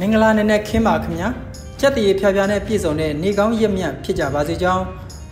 [0.00, 1.28] မင်္ဂလာနံနက်ခင်းပါခင်ဗျာ
[1.80, 4.84] ကြက်တရေဖြားဖြားနဲ့ပြည့်စုံတဲ့နေကောင်းရက်မြတ်ဖြစ်ကြပါစေကြောင်း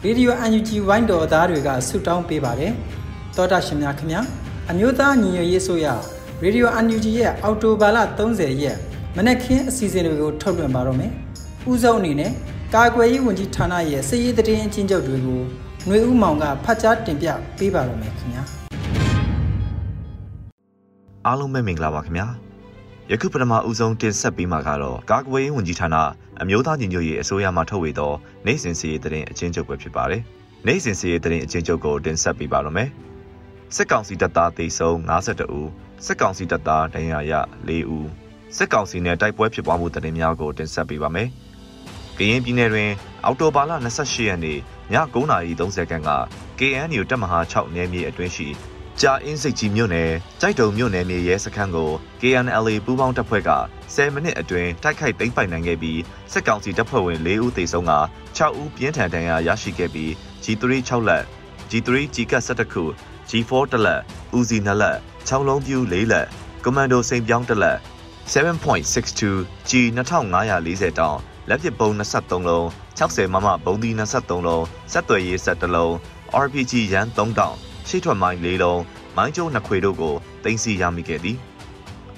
[0.04, 2.72] ရေဒီယို UNG ဝိုင်းတော်သားတွေကဆုတောင်းပေးပါတယ်
[3.36, 4.20] တောတာရှင်များခင်ဗျာ
[4.70, 5.86] အမျိုးသားညီညွတ်ရေးဆိုရ
[6.42, 8.78] ရေဒီယို UNG ရဲ့အော်တိုဘာလ30ရက်
[9.16, 11.12] မနက်ခင်းအစီအစဉ်တွေကိုထုတ်လွှင့်ပါတော့မယ်
[11.70, 12.32] ဥဆုံးအနေနဲ့
[12.74, 15.40] ကာကွယ်ရေးဝန်ကြီးဌာနရဲ့စစ်ရေးသတင်းအချင်းချုပ်တွေကို
[15.86, 17.28] ຫນွေဦးမောင်ကဖတ်ကြားတင်ပြ
[17.58, 18.63] ပေးပါတော့မယ်ခင်ဗျာ
[21.26, 22.26] အားလုံးပဲမင်္ဂလာပါခင်ဗျာ
[23.10, 25.96] ယခုပထမဦးဆုံးတင်ဆက်ပေးမှာကတော့ကာကွယ်ရေးဝန်ကြီးဌာန
[26.40, 28.12] အမျိုးသားညီညွတ်ရေးအစိုးရမှထုတ်ဝေသော
[28.46, 30.22] နိုင်စဉ်စီရေးတရင်အချင်းချုပ်ပဲဖြစ်ပါတယ်
[30.66, 32.88] နိုင်စဉ်စီရေးတရင်အချင်းချုပ်ကိုတင်ဆက်ပေးပါတော့မယ်
[33.74, 35.70] စစ်ကောင်စီတပ်သားတေဆုံး52ဦး
[36.06, 37.32] စစ်ကောင်စီတပ်သားဒဏ်ရာရ
[37.68, 38.08] 4ဦး
[38.56, 41.28] စစ်ကောင်စီနဲ့တိုက်ပွဲဖြစ်ပွားမှုတရင်များကိုတင်ဆက်ပေးပါမယ်
[42.18, 42.90] ကရင်ပြည်နယ်တွင်
[43.24, 44.60] အောက်တိုဘာလ28ရက်နေ့ည
[45.14, 46.10] 9:30ခန်းက
[46.58, 48.48] KNU တပ်မဟာ6နယ်မြေအတွင်းရှိ
[49.00, 53.50] ကြာအင်းစိတ်ကြီးမြို့နယ်ကြိုက်တုံမြို့နယ်မြေရဲစခန်းကို KNLA ပူးပေါင်းတပ်ဖွဲ့က
[53.94, 56.00] 10မိနစ်အတွင်းတိုက်ခိုက်သိမ်းပိုက်နိုင်ခဲ့ပြီး
[56.32, 57.92] စစ်ကောင်စီတပ်ဖွဲ့ဝင်4ဦးသေဆုံးက
[58.36, 60.10] 6ဦးပြင်းထန်ဒဏ်ရာရရှိခဲ့ပြီး
[60.44, 61.24] G3 6လက်
[61.70, 62.84] G3 G ကတ်17ခု
[63.30, 64.00] G4 တလက်
[64.38, 66.26] ဦးစီ2လက်6လုံးပြူ4လက်
[66.64, 67.78] ကွန်မန်ဒိုစိန်ပြောင်းတလက်
[68.32, 71.18] 7.62 G 2540တောင်
[71.48, 72.64] လက်ပစ်ပုံ23လုံး
[72.98, 75.92] 60မမဘုံဒီ23လုံးဆက်သွယ်ရေးဆက်တလုံး
[76.44, 77.56] RPG ရန်3တောင်
[77.88, 78.82] ရှိထွက်မိုင်း၄လုံး
[79.16, 80.14] မိုင်းကျုံနှစ်ခွေတို့ကို
[80.44, 81.38] တင်စီရမိခဲ့သည်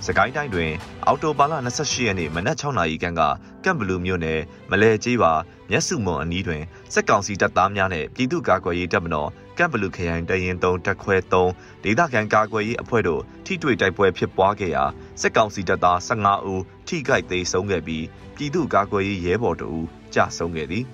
[0.06, 0.72] စကိုင်းတိုင်းတွင်
[1.06, 3.22] အော်တိုဘာလ28ရက်နေ့မနက်6နာရီခန့်က
[3.65, 4.41] ကမ်ဘလူးမြို့နယ်
[4.71, 5.32] မလဲကျေးပါ
[5.71, 6.62] မျက်စုမွန်အနီးတွင်
[6.93, 14.84] စက်ကောင်စီတပ်သားများနှင့်ပြည်သူ့ကာကွယ်ရေးတပ်မတော်ကမ်ဘလူးခရိုင်တရင်3တပ်ခွဲ3ဒေသခံကာကွယ်ရေးအဖွဲ့တို့ထိတွေ့တိုက်ပွဲဖြစ်ပွားခဲ့ရာ
[15.21, 18.04] စက်ကောင်စီတပ်သား15ဦးထိခိုက်သေးဆုံးခဲ့ပြီး
[18.37, 19.83] ပြည်သူ့ကာကွယ်ရေးရဲဘော်တို့
[20.15, 20.84] ကြာဆုံးခဲ့သည်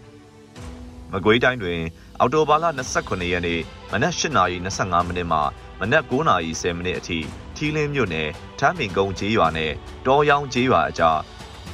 [1.13, 1.81] မကွေးတိုင်းတွင်
[2.23, 2.67] အော်တိုဘာလ
[2.99, 3.61] 29ရက်နေ့
[3.93, 5.39] မနက်8:25မိနစ်မှ
[5.81, 7.19] မနက်9:10မိနစ်အထိ
[7.57, 8.29] ထီလင်းမြို့နယ်
[8.59, 9.73] ထမ်းပင်ကုန်းကျေးရွာနဲ့
[10.07, 11.19] တောရောင်းကျေးရွာအကြား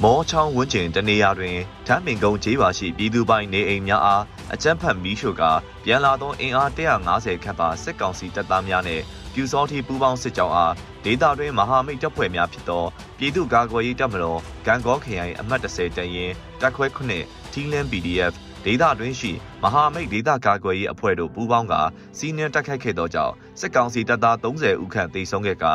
[0.03, 4.23] မောချောင်းဝန်းကျင်တနေရာတွင်ထမ်းပင်ကုန်းကျေးရွာရှိပြည်သူပိုင်နေအိမ်များအား
[4.53, 5.43] အကြမ်းဖက်မီးရှို့က
[5.83, 9.01] ပြန်လာသောအင်အား150ခန့်ပါစစ်ကောင်စီတပ်သားများနဲ့
[9.33, 10.73] ပြူစောတိပူးပေါင်းစစ်ကြောင်းအား
[11.03, 12.85] ဒေသတွင်းမဟာမိတ်တပ်ဖွဲ့များဖြစ်သော
[13.17, 16.31] ပြည်သူ့ကာကွယ်ရေးတပ်မတော်ဂံကောခရိုင်အမှတ်30တရင်
[16.61, 16.85] တပ်ခွဲ
[17.21, 18.33] 9ထီလင်း PDF
[18.65, 19.31] ဒေသတွင်းရှိ
[19.63, 21.73] မဟာမိတ်ဒေသကာကွယ်ရေးအဖွဲ့တို့ပူးပေါင်းက
[22.17, 25.73] စီးနင်းတိုက်ခိုက်ခဲ့သောကြောင့်စစ်ကောင်စီတပ်သား30ဦးခန့်သေဆုံးခဲ့ကာ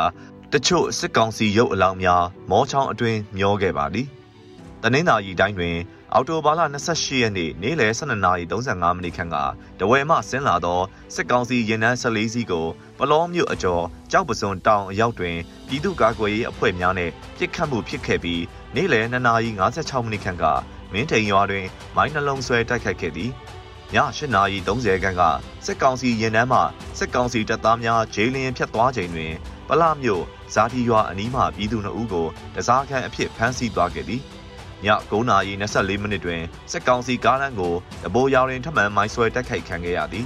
[0.53, 4.07] တချို့စစ်ကောင်စီရုပ်အလောင်းများမောချောင်းအတွင်းမျောခဲ့ပါသည်။
[4.83, 5.75] တနင်္သာရီတိုင်းတွင်
[6.13, 9.35] အော်တိုဘာလ28ရက်နေ့နေ့လယ်12:35မိနစ်ခန့်က
[9.79, 10.81] တဝဲမှဆင်းလာသော
[11.15, 12.65] စစ်ကောင်စီရင်နှန်း14စီးကို
[12.97, 15.37] ပလောမြို့အကျော်ကြောက်ပစွန်တောင်အရောက်တွင်
[15.67, 18.41] ပြည်သူ့ကာကွယ်ရေးအဖွဲ့များနဲ့ပြစ်ခတ်မှုဖြစ်ခဲ့ပြီး
[18.75, 20.45] နေ့လယ်2:56မိနစ်ခန့်က
[20.93, 21.65] မင်းထိန်ရွာတွင်
[21.95, 23.31] မိုင်းနှလုံးဆွဲတိုက်ခိုက်ခဲ့သည်
[23.93, 25.23] ည8:30ခန်းက
[25.65, 26.59] စစ်ကောင်စီရင်နှမ်းမှ
[26.97, 29.33] စစ်ကောင်စီတပ်သားများဂျေလင်ဖြတ်သွားချိန်တွင်
[29.67, 34.21] ပလမြို့ဇာတိရွာအနီးမှပြည်သူ2ဦးကိုတစားခန်းအဖြစ်ဖမ်းဆီးသွားခဲ့သည်
[34.85, 36.41] ည9:24မိနစ်တွင်
[36.71, 40.25] စစ်ကောင်စီကားလမ်းကိုတဘိုးရောင်တွင်ထပ်မံမိုင်းဆွဲတိုက်ခိုက်ခံခဲ့ရသည်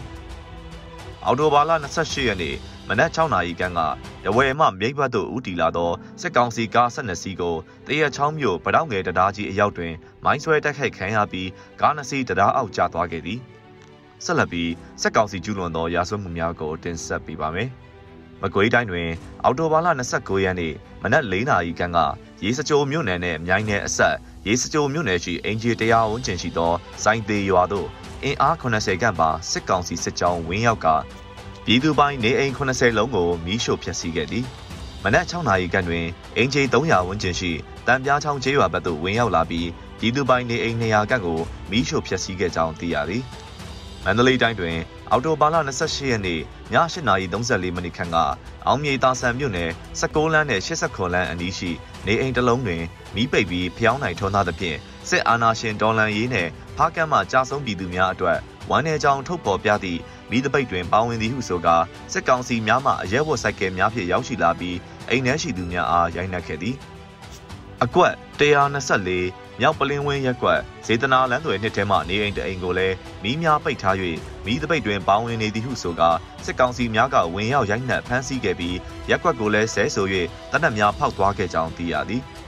[1.25, 2.56] အော်တိုဘာလ28ရက်နေ့
[2.89, 3.79] မနက်6နာရီခန့်က
[4.25, 5.91] ရဝယ်မှမြိတ်ဘတ်သို့ဦးတည်လာသော
[6.21, 7.56] စစ်ကောင်စီကား12စီးကို
[7.88, 9.94] တရချောင်းမြို့ပတောက်ငယ်တရားကြီးအရောက်တွင်
[10.24, 11.50] မိုင်းဆွဲတိုက်ခိုက်ခံရပြီး
[11.81, 13.39] ကားနှစ်စီးတရားအောက်ကျသွားခဲ့သည်
[14.25, 14.71] ဆက်လက်ပြီး
[15.01, 17.69] စစ်ကောင်စီကျူးလွန်သောရာဇဝတ်မှုများကိုတင်ဆက်ပေးပါမယ်
[18.41, 19.09] မကွေးတိုင်းတွင်
[19.44, 22.00] အော်တိုဘာလ29ရက်နေ့မနက်၄နာရီခန့်က
[22.44, 24.15] ရေစကြိုမြို့နယ်နှင့်မြိုင်နယ်အဆက်
[24.47, 27.88] ရေစကြိုမြို့နယ်ရှိအင်ဂျီတရားဝန်းကျင်ရှိသောစိုင်းသေးရွာသို့
[28.24, 30.88] အင်အား80ခန့်ပါစစ်ကောင်စီစစ်ကြောင်းဝင်းရောက်က
[31.71, 34.45] ပြည်သူပိုင်းနေအိမ်80လုံးကိုမီးရှို့ဖျက်ဆီးခဲ့သည်
[35.04, 36.06] မနက်6နာရီခန့်တွင်
[36.38, 37.51] အင်ဂျီ300ဝန်းကျင်ရှိ
[37.88, 39.68] တံပြားချောင်းကျေးရွာဘက်သို့ဝင်ရောက်လာပြီး
[40.00, 41.39] ပြည်သူပိုင်းနေအိမ်200ခန့်ကို
[41.71, 43.24] မီးရှို့ဖျက်ဆီးခဲ့ကြောင်းသိရသည်
[44.06, 44.77] မန္တလေးတိုင်းတွင်
[45.12, 46.42] အော်တိုဘာလ28ရက်နေ့ည
[46.75, 48.18] 8:34မိနစ်ခန့်က
[48.68, 49.69] အောင်မြေတာဆန်မြို့နယ်
[50.01, 51.71] 16လမ်းနဲ့89လမ်းအနီးရှိ
[52.06, 52.83] နေအိမ်တစ်လုံးတွင်
[53.16, 54.77] မီးပိတ်ပြီးဖျောင်းနိုင်ထွန်းသားသဖြင့်
[55.10, 58.39] စစ်အာဏာရှင်ဒေါ်လန်ရေးနဲ့ဖားကမ်းမှကြာဆုံးပြည်သူများအတွက်
[58.69, 60.00] ဝမ်းနယ်ကြောင်ထုတ်ပေါ်ပြသည့်
[60.31, 61.76] မိသပိတ်တွင်ပါဝင်သည်ဟုဆိုကာ
[62.14, 64.78] စစ်ကောင်စီများမှအရဲဝတ်ဆိုင်ကယ်များဖြင့်ရောက်ရှိလာပြီး
[65.10, 66.76] အိမ်ထဲရှိသူများအားရိုက်နှက်ခဲ့သည်
[67.84, 73.96] အကွက်124မြောက်ပလင်းဝင်းရက်ကွက်ဇေတနာလမ်းသွယ်နှစ်ထဲမှနေအိမ်တအိမ်ကိုလည်းမီးများပိတ်ထား၍
[74.46, 76.10] မီးတပိတ်တွင်ပေါင်းဝင်နေသည်ဟုဆိုကာ
[76.46, 78.78] စစ်ကောင်စီများကဝင်ရောက်ရိုက်နှက်ဖမ်းဆီးခဲ့ပြီး
[79.10, 80.08] ရက်ကွက်ကိုလည်းဆဲဆို၍
[80.52, 82.24] တနက်များဖောက်သွားခဲ့ကြောင်းသိရသည်။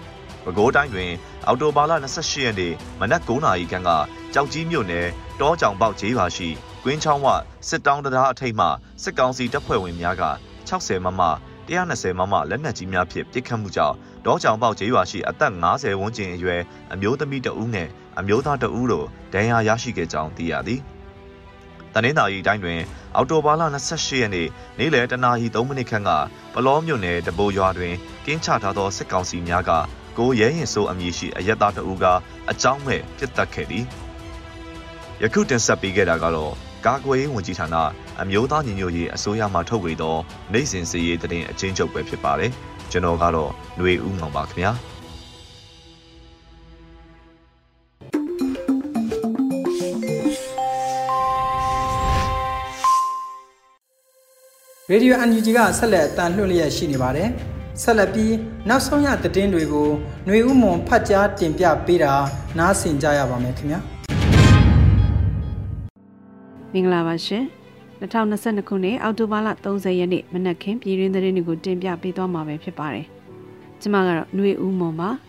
[0.44, 1.12] ပဲခူးတိုင်းတွင်
[1.48, 3.90] အော်တိုဘာလ28ရက်နေ့မနက်9:00နာရီခန့်က
[4.34, 5.08] ကြောက်ကြီးမြို့နယ်
[5.40, 6.50] တောကြောင်ပေါက်ကျေးရွာရှိ
[6.84, 7.28] ကွင်းချောင်းဝ
[7.68, 8.68] စစ်တောင်းတရားအထိတ်မှ
[9.04, 10.24] စစ်ကောင်စီတပ်ဖွဲ့ဝင်များက
[10.70, 11.22] 60မမ
[11.70, 13.96] 120မမလက်နက်ကြီးများဖြင့်ပစ်ခတ်မှုကြောင့်
[14.26, 16.62] ဒေါကြောင်ပေါက်ကျေးရွာရှိအသက်50ဝန်းကျင်အရွယ်
[16.94, 17.88] အမျိုးသမီးတဦးနဲ့
[18.20, 20.82] အမျိုးသားတဦးတို့ဒဏ်ရာရရှိခဲ့ကြောင်းသိရသည်။
[21.94, 22.80] တနင်္သာရီတိုင်းတွင်
[23.16, 24.48] အော်တိုဘာလ28ရက်နေ့
[24.80, 26.10] နေ့လယ်တနာရီ3မိနစ်ခန့်က
[26.54, 27.94] ပလောမြို့နယ်တဘိုရွာတွင်
[28.26, 29.72] ကင်းချထားသောစစ်ကောင်စီများက
[30.18, 32.06] ကိုရဲရင်ဆိုးအမည်ရှိအရက်သားတဦးက
[32.50, 33.86] အကြောင်းမဲ့ပြစ်တက်ခဲ့သည်။
[35.24, 37.77] ယခုတင်ဆက်ပေးခဲ့တာကတော့ ကာကွယ်ရေးဝန်ကြီးဌာန
[38.23, 40.17] အမျိုးသားညီညွတ်ရေးအစိုးရမှထုတ်ဝေသော
[40.53, 42.51] နိုင်စဉ်စည်ရေးတရင်အချင်းချုပ်ပဲဖြစ်ပါတယ်။
[42.91, 44.73] ကျွန်တော်ကတော့ຫນွေဦးမောင်ပါခင်ဗျာ။
[54.93, 57.29] Radio UNG ကဆက်လက်အတန်လှည့်လျက်ရှိနေပါတယ်။
[57.83, 58.35] ဆက်လက်ပြီး
[58.69, 59.89] နောက်ဆုံးရသတင်းတွေကို
[60.27, 62.15] ຫນွေဦးမွန်ဖတ်ကြားတင်ပြပေးတာ
[62.59, 63.81] နားဆင်ကြရပါမယ်ခင်ဗျာ။
[66.74, 67.44] မင်္ဂလာပါရှင်။
[68.02, 73.06] 2022ခုနှစ်အောက်တိုဘာလ30ရက်နေ့မနက်ခင်းပြည်တွင်းသတင်းတွေကိုတင်ပြပေးသွားမှာပဲဖြစ်ပါတယ်။
[73.82, 75.10] ကျွန်မကတော့ຫນွေဦးမွန်ပါ။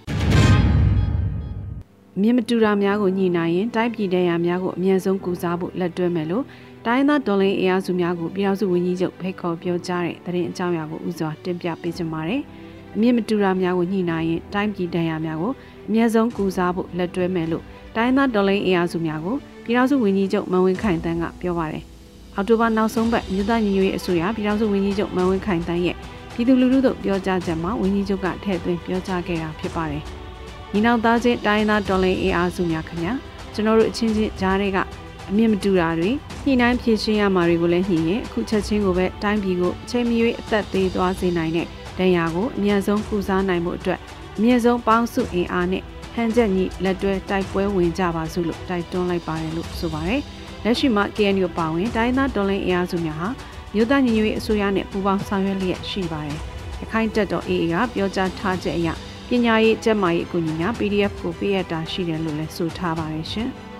[2.21, 6.44] မြင့်မတူတာများကိုညှိနှိုင်းရင်တိုင်းပြည်တရားများကိုအမြန်ဆုံးကူစားဖို့လက်တွဲမယ်လို့
[6.87, 12.41] တိုင်းသားဒေါ်လင်းအင်အားစုများကိုပြည်ထောင်စုဝန်ကြီးချုပ်ဖိတ်ခေါ်ပြောကြားတဲ့သတင်းအကြောင်းအရာကိုဥစွာတင်ပြပေးချင်ပါတယ်။
[12.94, 15.53] အမြင့်မတူတာများကိုညှိနှိုင်းရင်တိုင်းပြည်တရားများကို
[15.89, 17.65] အမြဲဆုံးကူစားဖို့လက်တွဲမယ်လို့
[17.97, 21.82] တိုင်းသားဒေါ်လင်းအင်အားစုများကို ပြည်ထောင်စုဝန်ကြီးချုပ်မန်ဝင်းခိုင်တန်းကပြောပါတယ်။
[22.35, 25.97] အောက်တိုဘာနောက်ဆုံးပတ်မြို့သားညီညွတ်ရေးအစိုးရပြည်ထောင်စုဝန်ကြီးချုပ်မန်ဝင်းခိုင်တန်းရဲ့
[26.35, 30.03] ပြည်သူလူထုတို့ပြောကြားချက်မှာဝန်ကြီးချုပ်ကထည့်သွင်းပြောကြားခဲ့တာဖြစ်ပါတယ်။
[30.73, 33.12] ညီနောင်သားချင်းတိုင်းသားဒေါ်လင်းအင်အားစုများခင်ဗျာ
[33.55, 34.79] ကျွန်တော်တို့အချင်းချင်းကြားတွေက
[35.31, 36.11] အမြင့်မတူတာတွေ
[36.44, 41.67] ညှိနှိုင်းဖြည့်ရှင်းရမှာတွေကိုလည်းညှိရင်အခုချက်ချင်းကိုပဲတိုင်းပြည်ကိုအချိန်မရွေးအသက်သေးသွားစေနိုင်တဲ့
[41.99, 44.00] ဒဏ်ရာကိုအမြန်ဆုံးကုစားနိုင်မှုအတွက်
[44.37, 45.82] အမြန်ဆုံးပေါင်းစုအင်အားနဲ့
[46.14, 50.20] ဟန်ချက်ညီလက်တွဲတိုက်ပွဲဝင်ကြပါစို့လို့တိုက်တွန်းလိုက်ပါတယ်လို့ဆိုပါတယ်။
[50.64, 53.29] လက်ရှိမှာ KNU ပါဝင်တိုင်းသားဒေါ်လင်းအင်အားစုများဟာ
[53.75, 56.38] မြို့သားညီညွတ်ရေးအစိုးရနဲ့ပူးပေါင်းဆောင်ရွက်လျက်ရှိပါတယ်။
[56.81, 58.88] ရခိုင်တပ်တော် AA ကပြောကြားထားချက်အရ
[59.29, 63.50] ပညာရေးကျန်းမာရေးအကူအညီများ PDF ကိုပေးအပ်တာရှိတယ်လို့လည်းဆိုထားပါတယ်ရှင်။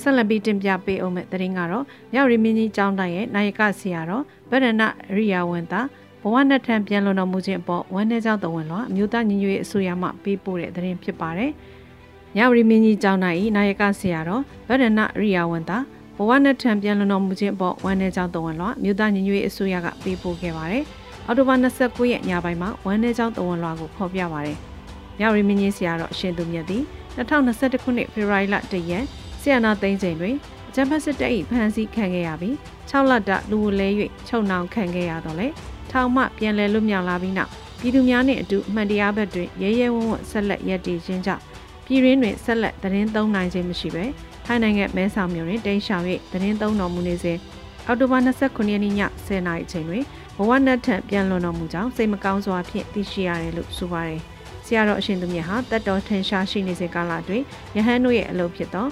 [0.00, 5.80] ဆက်လက်ပြီးတင်ပြပေးအောင်မဲ့သတင်းကတော့မြောက်ရီမင်းကြီးကျောင်းတိုင်းရဲ့နာယကဆရာတော်ဗဒနာရိယာဝန်တာ
[6.22, 11.50] ဘဝနဲ့ထံပြန်လွန်တော်မူခြင်းအပေါ်ဝမ်းနည်းကြောင်းတဝန်လွှာအမျိုးသားညီညွတ်ရေးအစိုးရမှပေးပို့တဲ့သတင်းဖြစ်ပါတယ်။
[12.36, 15.78] မြောက်ရီမင်းကြီးကျောင်းတိုင်း၏နာယကဆရာတော်ဗဒနာရိယာဝန်တာ
[16.16, 20.84] ဘဝနဲ့ထံပြန်လွန်တော်မူခြင်းအပေါ်ဝမ်းနည်းကြောင်းတဝန်လွှာအမျိုးသားညီညွတ်ရေးအစိုးရကပေးပို့ခဲ့ပါတယ်။
[21.26, 24.56] အော်တိုဘာ29ရက်ညပိုင်းမှာဝမ်းနည်းကြောင်းတဝန်လွှာကိုဖော်ပြပါတယ်။
[25.18, 26.82] မြောက်ရီမင်းကြီးဆရာတော်အရှင်သူမြတ်သည်
[27.16, 29.04] 2021ခုနှစ်ဖေဖော်ဝါရီလ1ရက်
[29.40, 30.34] ဆီယနာသိန်းချိန်တွင်
[30.68, 32.54] အကြမ်းဖက်စစ်တပ်၏ဖမ်းဆီးခံခဲ့ရပြီး
[32.90, 33.88] 6လတလူဝလဲ၍
[34.28, 35.48] ချုပ်နှောင်ခံခဲ့ရတော့လေ
[35.90, 37.50] ထောင်မှပြန်လည်လွတ်မြောက်လာပြီးနောက်
[37.80, 41.42] ပြည်သူများနှင့်အတူအမှန်တရားဘက်တွင်ရဲရဲဝံ့ဝံ့ဆက်လက်ရည်တည်ခြင်းကြောင့်
[41.84, 44.04] ပြည်ရင်းတွင်ဆက်လက်သတင်းသုံးနိုင်ခြင်းမရှိဘဲ
[44.46, 47.38] ထိုင်းနိုင်ငံမဲဆောက်မြို့တွင်တိန့်ရှောင်၍သတင်းသုံးတော်မူနေစဉ်
[47.86, 48.94] အောက်တိုဘာ29ရက်နေ့ည
[49.26, 50.02] 10:00နာရီအချိန်တွင်
[50.36, 54.20] ဘဝနတ်ထံပြန်လွန်တော်မူကြောင်းစိတ်မကောင်းစွာဖြင့်သိရှိရတယ်လို့ဆိုပါတယ်။
[54.66, 57.42] ဆရာတော်အရှင်သူမြတ်ဟာတတ်တော်ထင်ရှားရှိနေစေကာလတွင်
[57.76, 58.86] ယဟန်တို့ရဲ့အလုပ်ဖြစ်သော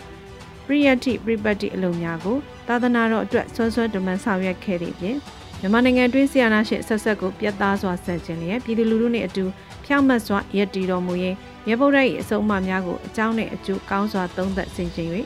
[0.67, 2.37] ပရိယတ်တိပရိပတ်တိအလုံများကို
[2.69, 5.17] သာသနာတော်အတွက်ဆွမ်းဆွမ်းတမန်ဆောင်ရွက်ခဲ့သည့်ပြင်
[5.61, 9.45] မြန်မာနိုင်ငံတွင်းဆီယနာရှင်ဆက်ဆက်ကိုပြတ်သားစွာဆန့်ကျင်လျက်ပြည်သူလူထုနှင့်အတူ
[9.85, 11.37] ဖြောင့်မတ်စွာရည်တည်တော်မူရင်း
[11.67, 15.09] မြတ်ဗုဒ္ဓ၏အဆုံးအမများကိုအကြောင်းနှင့်အကျိုးကောင်းစွာသုံးသပ်ဆင်ခြင်၍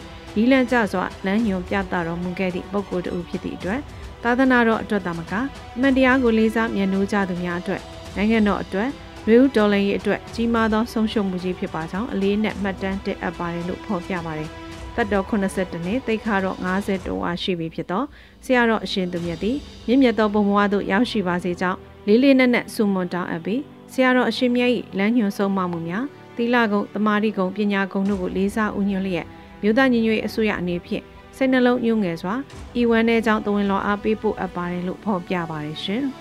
[0.41, 3.81] ဤလန့်ကျစွာလမ်းညွန်ပြသတော်မူခဲ့သည့်ပုဂ္ဂိုလ်တူဖြစ်သည့်အတွက်
[4.23, 5.33] သာသနာတော်အတွက်သာမက
[5.77, 7.81] အမှန်တရားကိုလေးစားမြတ်နိုးကြသူများအတွက်
[8.17, 8.89] နိုင်ငံတော်အတွက်
[9.29, 14.51] ရေဦးဒေါ်လာရေးအတွက်ကြီးမားသောဆုံးရှုံးမှုကြီးဖြစ်ပါကြောင်းအလေးနဲ့မှတ်တမ်းတင်အပ်ပါတယ်လို့ဖော်ပြပါတယ်။
[14.97, 18.07] တက်တော်82နှစ်တိတ်ခါတော့50တိုးအားရှိပြီဖြစ်တော့
[18.45, 19.57] ဆရာတော်အရှင်သူမြတ်သည်
[19.87, 23.61] မြင့်မြတ်သောဘုံဘဝသို့ရောက်ရှိပါစေကြောင်းလေးလေးနက်နက်ဆုမွန်တောင်းအပ်ပြီး
[23.93, 26.05] ဆရာတော်အရှင်မြတ်၏လမ်းညွှန်ဆုံးမမှုများ
[26.37, 29.27] သီလဂုံတမာတိဂုံပညာဂုံတို့ကိုလေးစားဥညွှန်လျက်
[29.63, 31.05] မြို့သားညီညွတ်ရေးအစိုးရအနေဖြင့်
[31.37, 32.35] စိတ်နှလုံးညှို့ငယ်စွာ
[32.81, 36.05] ဤဝမ်းထဲကြောင့်တဝင်လောအားပေးဖို့အပ်ပါတယ်လို့ဖော်ပြပါတယ်ရှင်။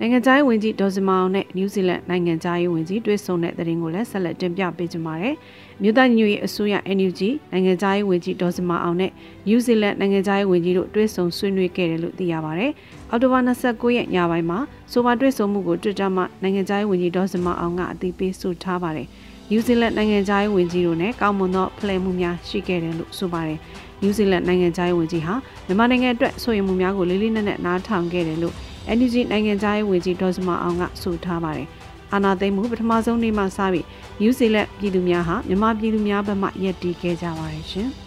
[0.00, 5.34] နိုင်ငံခြားရေးဝန်ကြီးဒေါ်စမောင်နဲ့နယူးဇီလန်နိုင်ငံခြားရေးဝန်ကြီးတွေ့ဆုံတဲ့သတင်းကိုလည်းဆက်လက်တင်ပြပေးကြပါမယ်။
[5.82, 7.20] မြို့သားညွေအစိုးရ NUG
[7.52, 9.10] နိုင်ငံခြားရေးဝန်ကြီးဒေါ်စမောင်အောင်နဲ့
[9.46, 12.66] နယူးဇီလန်နိုင်ငံခြားရေးဝန်ကြီးတို့တွေ့ဆုံဆွေးနွေးခဲ့တယ်လို့သိရပါဗျ။
[13.10, 14.58] အောက်တိုဘာ29ရက်ညပိုင်းမှာ
[14.92, 19.06] ဆိုပါတွေ့ဆုံမှုကို Twitter မှာနိုင်ငံခြားရေးဝန်ကြီးဒေါ်စမောင်အောင်ကအသိပေးဆိုထားပါတယ်။
[19.50, 23.58] နယူးဇီလန်နိုင်ငံခြားရေးဝန်ကြီးတို့နဲ့ကောင်းမွန်သောဖလှယ်မှုများရှိခဲ့တယ်လို့ဆိုပါတယ်။
[24.00, 25.34] နယူးဇီလန်နိုင်ငံခြားရေးဝန်ကြီးဟာ
[25.66, 28.54] မြန်မာနိုင်ငံအတွက်ဆိုရင်မှုများကိုလေးလေးနက်နက်နားထောင်ခဲ့တယ်လို့
[28.98, 31.68] NUG နိုင်ငံသားရေးဝန်ကြီးဒေါ်စမအောင်ကဆိုထားပါတယ်။
[32.12, 33.86] အာနာသိမ့်မှုပထမဆုံးနေ့မှစပြီး
[34.20, 37.88] နယူးဇီလန်ပြည်သူများဟာမြန်မာပြည်သူများဘက်မှယက်တီးခဲ့ကြပါတယ်ရှင်။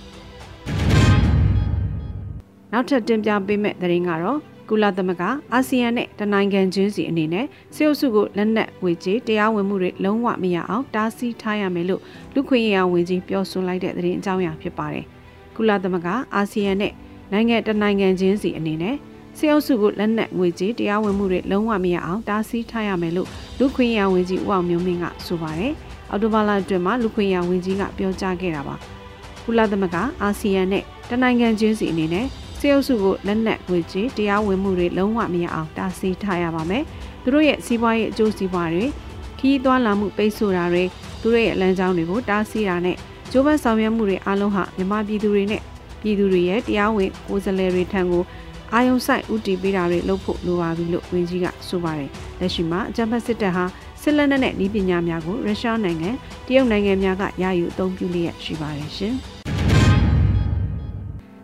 [2.71, 4.39] နောက်ထပ်တင်ပြပေးမယ့်သတင်းကတော့
[4.69, 12.01] ကုလသမဂ္ဂအာဆီယံနဲ့တနိုင်ငံချင်းစီအနေနဲ့စေအုပ်စုကိုလက်နက်ဝေချေတရားဝင်မှုတွေလုံးဝမရအောင်တားဆီးထားရမယ်လို့
[12.33, 15.05] လူခွင့်ရေးဝန်ကြီးပြောဆိုလိုက်တဲ့သတင်းအကြောင်းအရာဖြစ်ပါတယ်။
[15.55, 16.93] ကုလသမဂ္ဂအာဆီယံနဲ့
[17.31, 18.95] နိုင်ငံတနိုင်ငံချင်းစီအနေနဲ့
[19.39, 23.27] စေအုပ်စုကိုလက်နက်ငွေကြေးတရားဝင်မှုတွေလုံးဝမရအောင်တားဆီးထားရမယ်လို့
[23.59, 25.73] လူခွင့်ရဝန်ကြီးဦးအောင်မျိုးမင်းကဆိုပါတယ်။
[26.11, 28.75] အော်တိုဘာလအတွင်းမှာလူခွင့်ရဝန်ကြီးကပြောကြားခဲ့တာပါ။
[29.43, 32.25] ကုလသမဂ္ဂအာဆီယံနဲ့တနိုင်ငံချင်းစီအနေနဲ့
[32.59, 36.83] စေအုပ်စုကိုလက်နက်ငွေကြေးတရားဝင်မှုတွေလုံးဝမရအောင်တားဆီးထားရပါမယ်။
[37.23, 38.85] သူတို့ရဲ့စီးပွားရေးအကျိုးစီးပွားတွေ
[39.39, 40.83] ခီးသွွာလာမှုပိတ်ဆို့တာတွေ
[41.21, 42.97] သူတို့ရဲ့လမ်းကြောင်းတွေကိုတားဆီးတာနဲ့
[43.31, 45.61] ကျိုးပန်းဆောင်ရွက်မှုတွေအလုံးဟာမြန်မာပြည်သူတွေနဲ့
[46.01, 48.23] ပြည်သူတွေရဲ့တရားဝင်ကိုယ်စားလှယ်တွေထံကို
[48.73, 52.09] အာယုံဆိုင်ဥတီပေးတာတွေလုပ်ဖို့လိုပါပြီလို့ဝန်ကြီးကဆိုပါတယ်။
[52.39, 53.63] လက်ရှိမှာအကြံဖက်စစ်တပ်ဟာ
[54.01, 56.09] စစ်လက်နက်နဲ့ဤပညာများကိုရုရှားနိုင်ငံ
[56.47, 59.13] တရုတ်နိုင်ငံများကရယူအသုံးပြုလျက်ရှိပါတယ်ရှင်။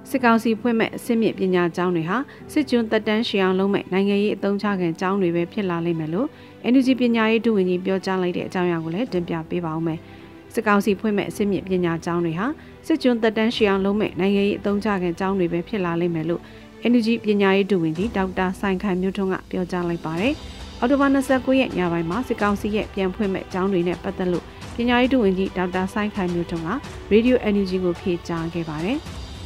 [0.10, 2.18] စစ်ကောင်စီဖွင့်မဲ့အစစ်မြစ်ပညာကျောင်းတွေဟာ
[2.52, 6.28] စစ်ကျွန်းတက်တန်းရှေအောင်လုံးမဲ့နိုင်ငံရေးအသုံးချခံကျောင်းတွေပဲဖြစ်လာလိမ့်မယ်လို့
[6.72, 10.00] NUG ပညာရေးဒုဝန်ကြီးပြောကြားလိုက်တဲ့အကြောင်းအရာကိုလည်းတင်ပြပေးပါဦးမယ်။
[10.54, 12.46] စစ်ကောင်စီဖွင့်မဲ့အစစ်မြစ်ပညာကျောင်းတွေဟာ
[12.88, 16.42] စစ်ကျွန်းတက်တန်းရှေအောင်လုံးမဲ့နိုင်ငံရေးအသုံးချခံကျောင်းတွေပဲဖြစ်လာလိမ့်မယ်လို့
[16.92, 20.34] NUG ပညာရေးဒုဝန်ကြီးဒေါက်တာဆိုင်ခိုင်မျိုးထွန်းကပြောကြားလိုက်ပါတယ်။
[20.80, 26.70] အော်တိုဘာ29ရက်ညပိုင်းမှာစစ်ကောင်စီရဲ့ပြန်ဖွင့်မဲ့ကျောင်းတွေနဲ့ပတ်သက်လို့ပညာရေးဒုဝန်ကြီးဒေါက်တာဆိုင်ခိုင်မျိုးထွန်းက
[27.12, 28.98] Radio NUG ကိုဖြေကြားခဲ့ပါတယ်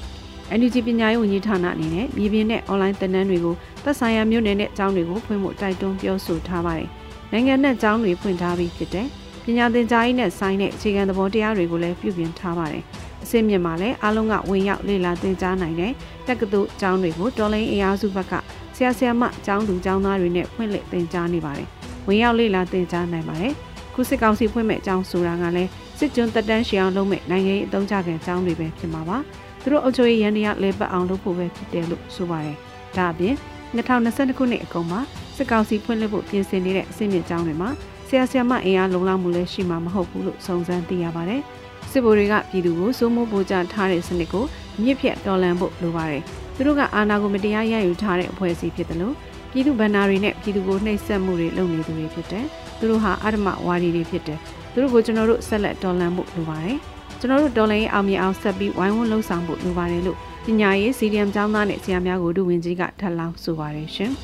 [0.59, 6.89] ။NUG ပညာရေးဝန်ကြီးဌာနအနေနဲ့မြေပြင်နဲ့ online သင်တန်းတွေကိုသက်ဆိုင်ရာမြို့နယ်နဲ့ကျောင်းတွေကိုဖွင့်ဖို့တိုက်တွန်းပြောဆိုထားပါတယ်။
[7.31, 9.07] နိုင်ငံနဲ့ကျောင်းတွေဖွင့်ထားပြီးဖြစ်တဲ့
[9.45, 12.83] ပညာသင်ကြားရေးနဲ့ဆိုင်တဲ့အခြေခံသဘောတရားတွေကိုလည်းပြုပြင်ထားပါတယ်။
[13.23, 15.91] အစစ်မြစ်မှာလည်းအားလုံးကဝင်ရောက်လေ့လာသင်ကြားနိုင်တဲ့
[16.27, 18.33] တက္ကသိုလ်ကျောင်းတွေကိုတော်လိုင်းအင်အားစုဘက်က
[18.75, 21.67] ဆရာဆရာမကျောင်းသူကျောင်းသားတွေနဲ့ဖွင့်လှစ်သင်ကြားနေပါတယ်။
[22.07, 23.53] ဝင်ရောက်လေ့လာသင်ကြားနိုင်ပါတယ်။
[23.93, 29.17] ခုစစ်ကောင်စီဖွင့်မဲ့ကျောင်းဆိုတာကလည်းစစ်ကျွန်းတက်တန်းရှေအောင်လုပ်မဲ့နိုင်ငံရေးအသုံးချခံကျောင်းတွေပဲဖြစ်မှာပါ။
[29.61, 32.57] သူတို့အုပ်ချုပ်ရေးရန်တရားလဲပတ်အောင်လုပ်ဖို့ပဲဖြစ်တယ်လို့ဆိုပါတယ်။
[32.97, 33.35] ဒါအပြင်
[33.75, 34.99] 2022ခုနှစ်အကုန်မှာ
[35.35, 37.69] စစ်ကောင်စီဖွင့်လှစ်ဖို့ပြင်ဆင်နေတဲ့အစီအမံကျောင်းတွေမှာ
[38.07, 41.41] ဆရာဆရာမအင်အားလုံလောက်မှုလည်းရှိမှာမဟုတ်ဘူးလို့စုံစမ်းသိရပါတယ်။
[41.91, 44.45] စစ်ဗိုလ်တွေကပြည်သူကိုစိုးမိုးပိုကြထားတဲ့စနစ်ကို
[44.81, 46.23] မြစ်ဖြတ်တော်လှန်ဖို့လိုပါတယ်။
[46.55, 49.15] သူတို့ကအာဏာကိုမတရားရယူထားတဲ့အဖွဲ့အစည်းဖြစ်တယ်လို့
[49.51, 52.45] ပြည်သူဗန္နာတွေနဲ့ပြည်သူကိုနှိပ်စက်မှုတွေလုပ်နေသူတွေဖြစ်တယ်။
[52.79, 54.39] သူတို့ဟာအဓမ္မဝါဒီတွေဖြစ်တယ်။
[54.73, 56.77] သူတို့ကိုကျွန်တော်တို့ဆက်လက်တော်လှန်ဖို့လိုပါတယ်။
[57.19, 64.11] ကျွန်တော်တို့တော်လှန်ရေးအောင်မြင်အောင်ဆက်ပြီးဝိုင်းဝန်းလှုံ့ဆော်ဖို့လိုပါတယ်လို့ပညာရေးစီဒီအမ်ကျောင်းသားနဲ့ဆရာများကိုဒုဝန်ကြီးကထပ်လောင်းဆိုပါတယ်ရှင်။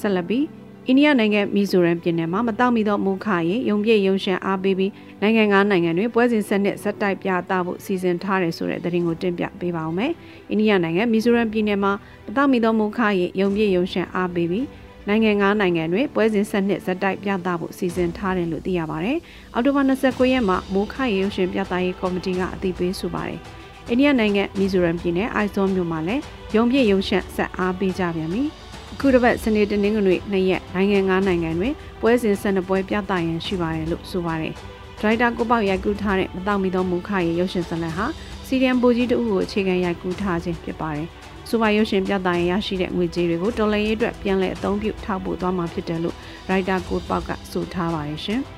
[0.00, 0.44] ဆက်လက်ပြီး
[0.88, 10.12] အိန္ဒိယနိုင်ငံမီဇိုရမ်ပြည်နယ်မှာမတောက်မီသောမူခရင်ယုံပြည့်ယုံရှန်အားပေးပြီးနိုင်ငံကားနိုင်ငံတွေပွဲစဉ်ဆက်နှစ်ဇက်တိုက်ပြသဖို့စီစဉ်ထားတယ်ဆိုတဲ့သတင်းကိုတင်ပြပေးပါောင်းမယ်။
[10.50, 11.92] အိန္ဒိယနိုင်ငံမီဇိုရမ်ပြည်နယ်မှာ
[12.26, 14.66] မတောက်မီသောမူခရင်ယုံပြည့်ယုံရှန်အားပေးပြီး
[15.08, 19.18] နိုင်ငံကားနိုင်ငံတွေပွဲစဉ်ဆက်နှစ်ဇက်တိုက်ပြသဖို့စီစဉ်ထားတယ်လို့သိရပါတယ်။
[19.54, 23.40] အောက်တိုဘာ29ရက်မှာမိုးခရေရုံရှင်ပြသရေးကော်မတီကအသိပေးဆိုပါတယ်။
[23.88, 26.22] အိန္ဒိယနိုင်ငံမီဇိုရမ်ပြည်နယ်အိုက်ဇွန်မြို့မှာလည်း
[26.54, 28.44] ယုံပြည့်ယုံရှန်ဆက်အားပေးကြပြန်ပြီ။
[28.98, 34.52] အခုတစ်ပတ်စနေတနင်္ဂနွေနှစ်ရက်နိုင်ငံ၅နိုင်ငံတွင်ပွဲစဉ်၁၂ပွဲပြသရန်ရှိပါတယ်လို့ဆိုပါတယ်။
[34.98, 38.06] ဒရိုက်တာကိုပေါက်ရိုက်ကူးထားတဲ့မတောက်မီသောမူခရဲ့ရုပ်ရှင်ဇာတ်လမ်းဟာ
[38.46, 41.08] စီရီယံပိုကြီးတဦးကိုအခြေခံရိုက်ကူးထားခြင်းဖြစ်ပါတယ်။
[41.48, 46.16] ဆိုပါရုပ်ရှင်ပြသရင်ရရှိတဲ့ငွေကြေးတွေကိုတော်လှန်ရေးအတွက်ပြန်လည်အသုံးပြုထောက်ပို့သွားမှာဖြစ်တယ်လို့
[46.50, 48.42] ရိုက်တာကိုပေါက်ကဆိုထားပါတယ်ရှင်။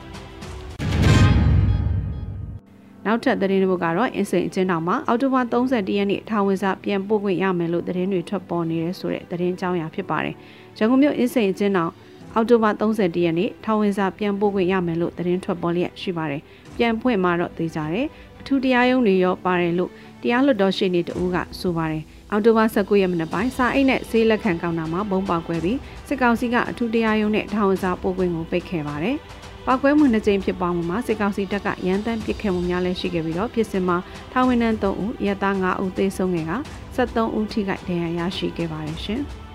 [3.09, 10.35] နောက်ထပ်သတင်းတွေကတော့အင်းစိန်အကျဉ်းထောင်မှာအောက်တိုဘာ31ရက်နေ့ထာဝန်စာပြန်ပို့ခွင့်ရမယ်လို့သတင်းတွေထွက်ပေါ်နေတယ်ဆိုတဲ့သတင်းကြောင်းရာဖြစ်ပါတယ်။
[10.79, 11.93] ရန်ကုန်မြို့အင်းစိန်အကျဉ်းထောင်
[12.35, 16.43] အောက်တိုဘာ31ရက်နေ့ထာဝန်စာပြန်ပို့ခွင့်ရမယ်လို့သတင်းထွက်ပေါ်လျက်ရှိပါတယ်။
[16.77, 18.07] ပြန်ဖွင့်မှာတော့သိကြတယ်။
[18.41, 19.91] အထူးတရားရုံးတွေရောပါတယ်လို့
[20.23, 29.17] တရားလွှတ်တော်ရှေ့နေတဦးကဆိုပါတယ်။အောက်တိုဘာ19ရက်နေ့ပိုင်းစာအိတ်နဲ့ဆေးလက်ခံကောင်တာမှာဘုံပေါက်ကွဲပြီးစစ်ကောင်စီကအထူးတရားရုံးနဲ့ထာဝန်စာပို့ခွင့်ကိုပိတ်ခဲ့ပါတယ်။
[29.67, 33.97] ပောက်ကွဲမှုနှစ်ကြိမ်ဖြစ်ပွားမှုမှာစစ်ကောင်စီတပ်ကရန်တမ်းပစ်ခတ်မှုများလည်းရှိခဲ့ပြီးတော့ဖြစ်စဉ်မှာ
[34.33, 36.53] ထောင်ဝင်နှန်း3ဦးရဲသား5ဦးသေဆုံးခဲ့က
[36.97, 39.23] 73ဦးထိခိုက်ဒဏ်ရာရရှိခဲ့ပါတယ်ရှင်။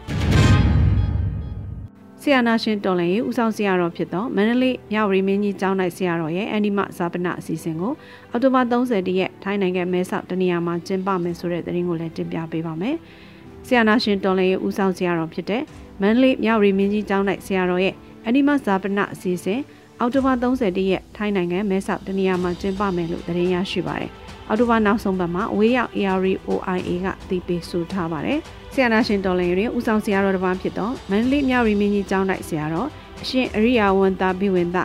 [2.22, 7.94] ဆီယနာရှင်တော်လည်းဦးဆောင်ဆရာတော်ဖြစ်သောမန္တလေးမြဝတီမင်းကြီးကျောင်း၌ဆရာတော်ရဲ့အန်ဒီမဇာပနအစီအစဉ်ကို
[8.32, 12.96] အောက်တိုဘာ30ရက်ထိုင်းနိုင်ငံမဲဆောက်တနေရာမှာကျင်းပမယ်ဆိုတဲ့သတင်းကိုလည်းတင်ပြပေးပါမယ်။
[13.68, 15.64] ဆရာနာရှင်တော်လည်းရဲ့ဦးဆောင်ဆရာတော်ဖြစ်တဲ့
[16.02, 17.94] မန္တလေးမြောက်ရီမင်းကြီးကျောင်း၌ဆရာတော်ရဲ့
[18.28, 19.60] အနိမဇာပနအစီအစဉ်
[20.00, 24.12] အောက်တိုဘာ30ရက်ထိုင်းနိုင်ငံမဲဆောက်တနေရာမှာကျင်းပမယ်လို့သတင်းရရှိပါတယ်။
[24.50, 28.40] အောက်တိုဘာနောက်ဆုံးပတ်မှာအဝေးရောက် ARI OIA ကသိပေးဆိုထားပါတယ်။
[28.74, 32.88] ဆရာနာရှင်တော်လည်းရဲ့ဦးဆောင်ဆရာတော်တစ်ပါးဖြစ်တော့မန္တလေးမြောက်ရီမင်းကြီးကျောင်း၌ဆရာတော်
[33.22, 34.84] အရှင်အရိယာဝန်တာဘိဝင်တာ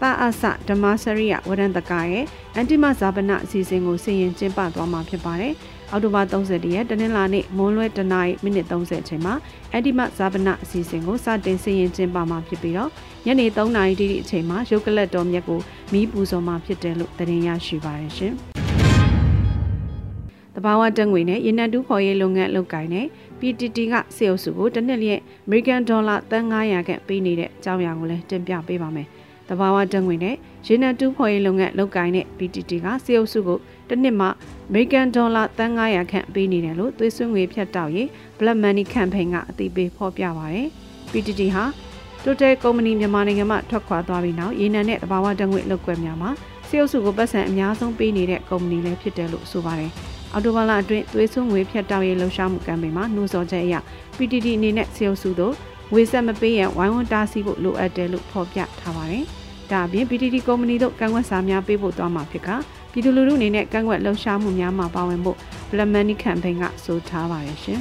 [0.00, 2.24] တာအဆဓမ္မစရိယဝရန္တကရဲ့
[2.54, 5.52] အန်တိမဇာပနအစီအစဉ်ကိုဆင်ရင်ကျင်းပသွားမှာဖြစ်ပါတယ်။
[5.92, 9.34] အောက်တိုဘာ30ရက်တနင်္လာနေ့မွန်းလွဲတနာရီမိနစ်30အချိန်မှာ
[9.72, 12.90] အန်တိမဇာပနအစီအစဉ်ကိုစတင်ဆင်ရင်ကျင်းပမှာဖြစ်ပြီးတော့
[13.26, 15.60] ညနေ3နာရီတိတိအချိန်မှာရုပ်ကလတ်တော်မြတ်ကို
[15.92, 18.32] မီးပူဇော်မှာဖြစ်တယ်လို့သတင်းရရှိပါတယ်ရှင်။
[20.54, 23.06] တဘာဝတက်ငွေနဲ့ရေနံတူးဖော်ရေးလုပ်ငန်းလုပ်ကိုင်တဲ့
[23.38, 29.08] PTT ကစေအုပ်စုကိုတစ်နှစ်လျက် American Dollar တန်900ခန့်ပေးနေတဲ့အကြောင်းအရာကိုလည်းတင်ပြပေးပါမယ်။
[29.48, 34.28] တဘာဝတက်ငွေနဲ့ရေနံတူးဖော်ရေးလုပ်ငန်းလုပ်ကိုင်တဲ့ PTT ကစေအုပ်စုကို တစ်နှစ်မှ
[34.70, 38.06] American Dollar တန်900ခန့်ပေးနေတယ်လို့သွေးစွန်းငွေဖြတ်တောက်ရေး
[38.38, 40.68] Black Money Campaign ကအသိပေးဖော်ပြပါရယ်
[41.10, 41.64] PTT ဟာ
[42.24, 46.30] Total Company မြန်မာနိုင်ငံမှာထွက်ခွာသွားပြီးနောက်ရေနံနဲ့တဘာဝတက်ငွေလုပ်ကွက်များမှာ
[46.68, 49.92] စေအုပ်စုကိုပတ်စံအများဆုံးပေးနေတဲ့ကုမ္ပဏီလည်းဖြစ်တယ်လို့ဆိုပါတယ်
[50.32, 53.74] အော်တိုဘာလအတွင်းသွေးစွန်းငွေဖြတ်တောက်ရေးလှုပ်ရှားမှုကမ်ပိန်းမှာနှိုးဆော်ချက်အရ
[54.16, 55.54] PTT အနေနဲ့စေအုပ်စုတို့
[55.94, 59.24] ဝေဆက်မပေးရန်ဝိုင်းဝန်းတားဆီးဖို့လိုအပ်တယ်လို့ဖော်ပြထားပါတယ်။
[59.70, 62.48] ဒါအပြင် PTT ကုမ္ပဏီတို့ကန့်ကွက်စာများပေးဖို့သွားမှာဖြစ်က
[62.92, 65.36] ပြည်သူလူထုအနေနဲ့ကန့်ကွက်လှုပ်ရှားမှုများမှာပါဝင်ဖို့
[65.70, 67.80] Black Money Campaign ကဆိုထားပါတယ်ရှင်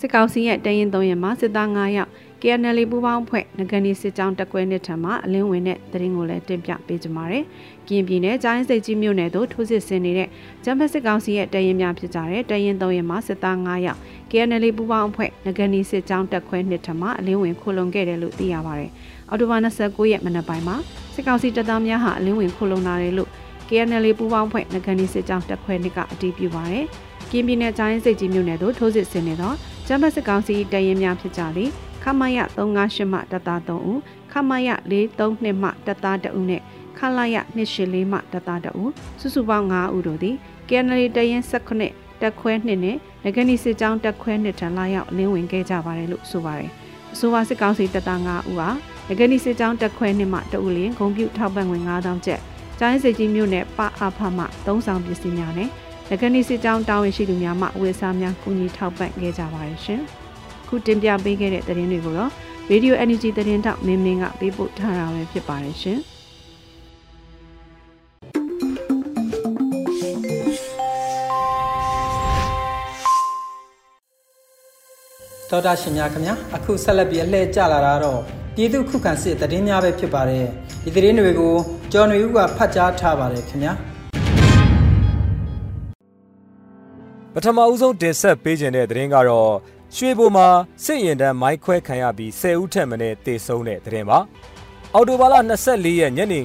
[0.00, 2.10] စစ်ကောင်စီရဲ့တရင်သုံးရင်မှာစစ်သား9ယောက်
[2.42, 7.44] KNL ပူးပေါင်းဖွဲ့ငကနေစစ်ကြောင်းတက်ကွဲနှစ်ထံမှာအလင်းဝင်တဲ့တရင်ကိုလည်းတင်ပြပေးကြပါမယ်။
[7.86, 10.28] ကရင်ပြည်နယ်ကျိုင်းစိတ်ကြီးမြို့နယ်သို့ထိုးစစ်ဆင်နေတဲ့
[10.64, 13.98] ဂျမ်ဘတ်စစ်ကောင်စီရဲ့တရင်များဖြစ်ကြတဲ့တရင်သုံးရင်မှာစစ်သား9ယောက်
[14.30, 18.90] KNL ပူးပေါင်းဖွဲ့ငကနေစစ်ကြောင်းတက်ခွဲနှစ်ထံမှာအလင်းဝင်ခိုလုံခဲ့တယ်လို့သိရပါတယ်။
[19.30, 20.76] အော်တိုဘာ29ရက်မနက်ပိုင်းမှာ
[21.16, 23.30] စစ်ကောင်စီတပ်သားများဟာအလင်းဝင်ခိုလုံလာတယ်လို့
[23.68, 26.84] KNL ပူးပေါင်းဖွဲ့ငကနေစစ်ကြောင်းတက်ခွဲနှစ်ကအတည်ပြုပါတယ်။
[27.30, 29.52] ကင်းပြည်နယ်ကျိုင်းစိတ်ကြီးမြို့နယ်သို့ထိုးစစ်ဆင်နေသော
[29.86, 31.70] ဂျမ်ဘတ်စစ်ကောင်စီတရင်များဖြစ်ကြသည်
[32.02, 33.98] ခမရ358မှတပ်သား3ဦး
[34.32, 36.62] ခမရ432မှတပ်သား2ဦးနဲ့
[36.98, 40.36] ခလာရ284မှတပ်သား2ဦးစုစုပေါင်း5ဦးတို့သည်
[40.68, 41.42] KNL တရင်
[41.82, 46.70] 19တက်ခွဲနှစ်နဲ့ငကနီစစ်ကြောင်းတက်ခွဲနှစ်ထံလာရောက်အလင်းဝင်ခဲ့ကြပါတယ်လို့ဆိုပါတယ်။
[47.12, 48.68] အဆိုပါစစ်ကောင်စီတပ်သား5ဦးဟာ
[49.08, 52.40] ငကနီစစ်ကြောင်းတက်ခွဲနှစ်မှတဦးလျင်ဂုံပြုထောက်ပံ့ငွေ9000ကျပ်
[52.78, 55.68] ကျိုင်းစစ်ကြီးမြို့နယ်ပအဖမှသုံးဆောင်ပစ္စည်းများနဲ့
[56.10, 60.00] ငကနီစစ်ကြောင်းတာဝန်ရှိသူများမှဝေစားများကူညီထောက်ပံ့ခဲ့ကြပါတယ်ရှင်။
[60.68, 62.30] ခုတင်ပြပေးခဲ့တဲ့သတင်းတွေကိုတော့
[62.70, 66.00] Radio Energy သတင်းတောက်မင်းမင်းကပေးပို့ထားတာပဲဖြစ်ပါတယ်ရှင်။
[75.50, 78.22] တော်တာရှင်များခင်ဗျာအခုဆက်လက်ပြီးအလှည့်ကျလာတာတော့
[78.58, 80.46] ပြည်သူခုခံစစ်တည်င်းများပဲဖြစ်ပါတယ်
[80.84, 81.54] ဒီတည်င်းတွေကို
[81.92, 83.72] ကျော်နေဦးကဖတ်ကြားထားပါတယ်ခင်ဗျာ
[87.34, 89.52] ပထမဦးဆုံးတင်ဆက်ပေးခြင်းတဲ့သတင်းကတော့
[89.96, 90.48] ရွှေဘိုမှာ
[90.84, 94.18] စစ်ရင်တန်းမိုက်ခွဲခံရပြီး10ဦးထက်မနည်းတေဆုံးတဲ့သတင်းပါ
[94.94, 95.34] အော်တိုဘာလ
[95.68, 96.40] 24ရက်ညနေ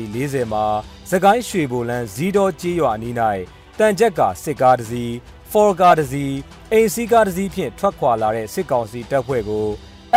[0.00, 0.64] 9:40မှာ
[1.10, 3.14] စကိုင်းရွှေဘိုလန်းဇီတော်ကြီးရွာအနီး၌
[3.78, 5.14] တန်ကြက်ကစစ်ကားတစ်စီး
[5.52, 6.34] ဖော်ကားတစ်စီး
[6.72, 9.66] အိမ်စီးကားတစ်စီးဖြင့်ထွက်ခွာလာတဲ့စစ်ကောင်စီတပ်ဖွဲ့ကို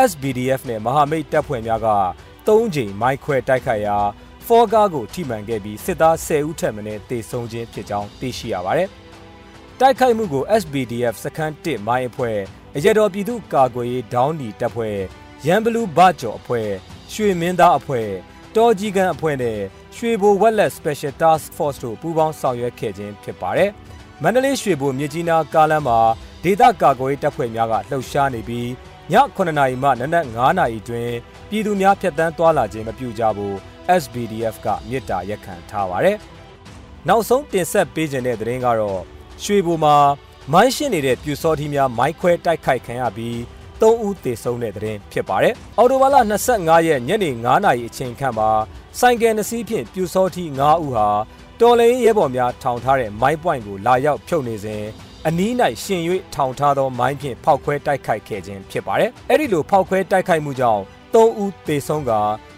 [0.09, 1.89] SBDF နဲ့မဟာမိတ်တပ်ဖွဲ့များက
[2.47, 3.97] ၃ချိန်မိုက်ခွဲတိုက်ခိုက်ရာ
[4.47, 8.89] ဖော်ကားကိုထိမှန်ခဲ့ပြီးစစ်သား10ဦးထက်မနည်းတေဆုံးခြင်းဖြစ်ကြောင်းသိရှိရပါတယ်။
[9.79, 12.37] တိုက်ခိုက်မှုကို SBDF စခန်း1မိုင်းအဖွဲ့
[12.75, 14.97] အရတော်ပြည်သူ့ကာကွယ်ရေးဒေါင်းဒီတပ်ဖွဲ့
[15.45, 16.69] ရန်ဘလူးဘကျော်အဖွဲ့
[17.13, 18.07] ရွှေမင်းသားအဖွဲ့
[18.55, 19.59] တော်ကြီးကန်အဖွဲ့နဲ့
[19.95, 23.69] ရွှေဘိုဝက်လက် Special Task Force တို့ပူးပေါင်းဆောင်ရွက်ခဲ့ခြင်းဖြစ်ပါတယ်။
[24.23, 25.99] မန္တလေးရွှေဘိုမြစ်ကြီးနားကားလမ်းမှာ
[26.43, 31.09] ဒေသကာကွယ်ရေးတပ်ဖွဲ့များကလှုပ်ရှားနေပြီးည 9နာရီမှနနက်9နာရီတွင်
[31.49, 33.53] ပြည်သူများဖြတ်တန်းသွားလာခြင်းမပြုကြဘူး
[34.01, 36.17] SBDF ကမြစ်တာရက်ခံထားပါတယ်။
[37.07, 39.01] နောက်ဆုံးတင်ဆက်ပေးခြင်းတဲ့သတင်းကတော့
[39.43, 39.95] ရွှေဘိုမှာ
[40.53, 43.35] မိုင်းရှင်းနေတဲ့ပြူစောထီးများမိုင်းခွဲတိုက်ခိုက်ခံရပြီး
[43.79, 46.15] 3ဦးသေဆုံးတဲ့သတင်းဖြစ်ပါတယ်။အော်တိုဘာလ
[46.51, 48.49] 25ရက်ညနေ9နာရီအချိန်ခန့်မှာ
[48.99, 51.07] ဆိုင်ကယ်နှစ်စီးဖြင့်ပြူစောထီး9ဦးဟာ
[51.61, 54.83] တော်လိန်ရဲဘော်များထောင်ထားတဲ့မိုင်းပွိုင်ကိုလာရောက်ဖြုတ်နေစဉ်
[55.29, 55.51] အနီး၌
[55.83, 56.01] ရှင်၍
[56.33, 60.81] ထောင်ထားသောမိုင်းဖြင့်ဖောက်ခွဲတိုက်ခိုက်ခဲ့ခြင်းဖြစ်ပါတယ်။အဲ့ဒီလိုဖောက်ခွဲတိုက်ခိုက်မှုကြောင့်
[61.13, 62.11] ၃ဦးသေဆုံးက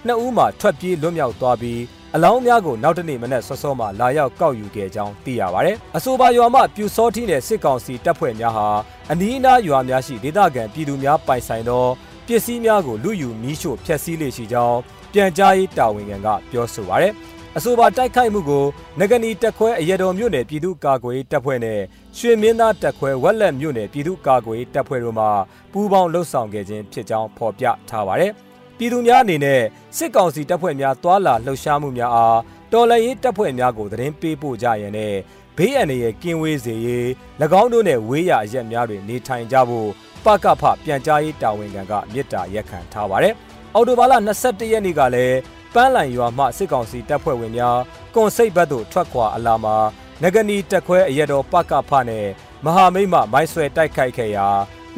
[0.07, 1.81] 2ဦးမှထွက်ပြေးလွတ်မြောက်သွားပြီး
[2.15, 8.67] အလောင်းများကိုနောက်တနေ့မနက်စောစောမှလာရောက်ကောက်ယူခဲ့ကြောင်းသိရပါတယ်။အဆိုပါရွာမှပြူစောထီးနဲ့စစ်ကောင်စီတပ်ဖွဲ့များဟာ
[9.11, 11.85] အနီးအနားရွာများရှိဒေသခံပြည်သူများပိုင်ဆိုင်သော
[12.27, 14.77] ပစ္စည်းများကိုလူယူမီးရှို့ဖျက်ဆီးလေရှိကြောင်း
[15.13, 17.13] ပြန်ကြားရေးတာဝန်ခံကပြောဆိုပါရယ်။
[17.55, 18.65] အဆိုပါတိုက်ခိုက်မှုကို
[18.99, 21.79] ငကနီတက်ခွဲအရတော်မြို့နယ်ပြည်သူ့ကာကွယ်ရေးတပ်ဖွဲ့နဲ့
[22.17, 25.25] ရွှေမင်းသားတက်ခွဲဝက်လက်မြို့နယ်ပြည်သူ့ကာကွယ်ရေးတပ်ဖွဲ့တို့မှ
[25.71, 28.31] ပူးပေါင်းလှုပ်ဆောင်ခဲ့ခြင်းဖြစ်ကြောင်းဖော်ပြထားပါတယ်။
[28.77, 29.61] ပြည်သူများအနေနဲ့
[29.97, 32.39] စစ်ကောင်စီတပ်ဖွဲ့များတွာလာလှုပ်ရှားမှုများအား
[32.71, 35.13] တော်လှန်ရေးတပ်ဖွဲ့များကိုသတင်းပေးပို့ကြရန်နဲ့
[35.57, 37.05] ဘေးအန္တရာယ်ကင်းဝေးစေရေး၎
[37.61, 39.89] င်းတို့နဲ့ဝေးရအရက်များတွင်နေထိုင်ကြဖို့
[40.25, 43.33] ပကဖပြန်ကြားရေးတာဝန်ခံကမြစ်တာရက်ခံထားပါတယ်။
[43.75, 45.37] အော်တိုဘာလ22ရက်နေ့ကလည်း
[45.73, 47.77] ပန်းလန်ရွာမှစစ်ကောင်စီတပ်ဖွဲ့ဝင်များ
[48.15, 49.75] ကွန်စိတ်ဘက်သို့ထွက်ခွာအလာမှာ
[50.23, 52.25] ငကနီတက်ခွဲအရက်တော်ပကဖနဲ့
[52.65, 54.47] မဟာမိတ်မှမိုင်းဆွဲတိုက်ခိုက်ခဲ့ရာ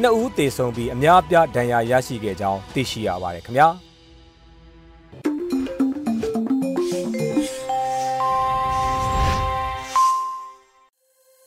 [0.00, 3.68] နှစ်ဦးသေဆုံးပြီးအများအပြားဒဏ်ရာရရှိခဲ့ကြောင်းသိရှိရပါတယ်ခင်ဗျာ။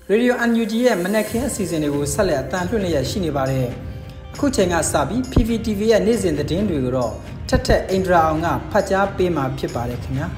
[0.10, 3.68] ရေဒီယို UNG ရဲ့မနက်ခင်းအစီအစဉ်တွေကိုဆက်လက်အတန်လွှင့်လျက်ရှိနေပါတယ်။
[4.34, 7.14] အခုချိန်ကစပြီး PPTV ရဲ့နေ့စဉ်သတင်းတွေကိုတော့
[7.54, 10.28] ထက်ထက်အင်ဒရာအောင်ကဖတ်ကြားပေးမှာဖြစ်ပါတယ်ခင်ဗျာ။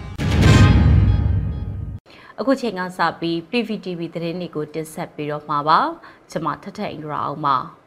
[2.40, 5.80] အခုချိန်ကစပြီး PPTV သတင်းတွေကိုတင်ဆက်ပြီးတော့မှာပါ။
[6.32, 7.58] ကျွန်မထက်ထက်အင်ဒရာအောင်ပါ။